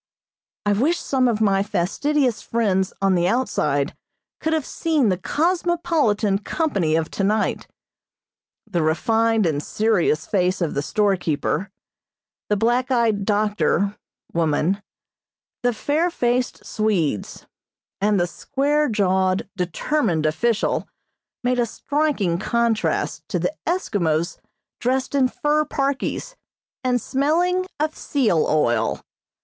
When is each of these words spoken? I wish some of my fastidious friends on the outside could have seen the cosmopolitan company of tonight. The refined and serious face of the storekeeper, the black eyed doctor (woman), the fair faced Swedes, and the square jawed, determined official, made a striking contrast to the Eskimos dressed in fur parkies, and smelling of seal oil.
I 0.65 0.73
wish 0.73 0.97
some 0.97 1.27
of 1.27 1.41
my 1.41 1.61
fastidious 1.61 2.41
friends 2.41 2.91
on 3.03 3.13
the 3.13 3.27
outside 3.27 3.95
could 4.39 4.51
have 4.51 4.65
seen 4.65 5.09
the 5.09 5.17
cosmopolitan 5.19 6.39
company 6.39 6.95
of 6.95 7.11
tonight. 7.11 7.67
The 8.65 8.81
refined 8.81 9.45
and 9.45 9.61
serious 9.61 10.25
face 10.25 10.59
of 10.59 10.73
the 10.73 10.81
storekeeper, 10.81 11.69
the 12.49 12.57
black 12.57 12.89
eyed 12.89 13.25
doctor 13.25 13.95
(woman), 14.33 14.81
the 15.61 15.71
fair 15.71 16.09
faced 16.09 16.65
Swedes, 16.65 17.45
and 18.01 18.19
the 18.19 18.25
square 18.25 18.89
jawed, 18.89 19.47
determined 19.55 20.25
official, 20.25 20.87
made 21.43 21.59
a 21.59 21.67
striking 21.67 22.39
contrast 22.39 23.21
to 23.29 23.37
the 23.37 23.53
Eskimos 23.67 24.39
dressed 24.79 25.13
in 25.13 25.27
fur 25.27 25.63
parkies, 25.63 26.35
and 26.83 26.99
smelling 26.99 27.67
of 27.79 27.95
seal 27.95 28.47
oil. 28.49 29.03